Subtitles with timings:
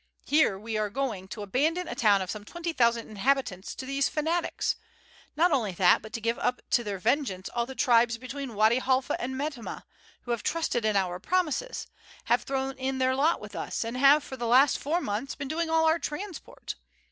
[0.25, 4.09] "Here we are going to abandon a town of some twenty thousand inhabitants to these
[4.09, 4.75] fanatics.
[5.35, 8.79] Not only that, but to give up to their vengeance all the tribes between Wady
[8.79, 9.83] Halfa and Metemmeh
[10.23, 11.85] who have trusted in our promises,
[12.23, 15.47] have thrown in their lot with us, and have for the last four months been
[15.47, 16.73] doing all our transport.